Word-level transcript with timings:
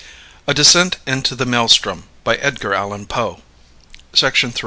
A 0.47 0.53
Descent 0.55 0.97
Into 1.05 1.35
the 1.35 1.45
Maelström. 1.45 2.05
BY 2.23 2.33
EDGAR 2.37 2.73
ALLAN 2.73 3.05
POE. 3.05 3.39